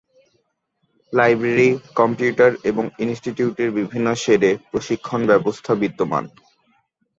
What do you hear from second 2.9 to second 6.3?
ইন্সটিটিউটের বিভিন্ন শেড এ প্রশিক্ষণ ব্যবস্থা বিদ্যমান।